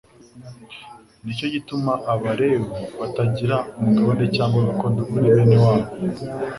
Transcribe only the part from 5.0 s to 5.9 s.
muri bene wabo;